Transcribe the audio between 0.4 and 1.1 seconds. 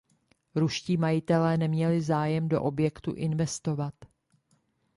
Ruští